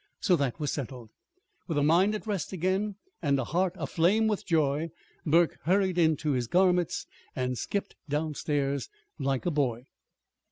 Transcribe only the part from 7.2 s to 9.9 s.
and skipped downstairs like a boy.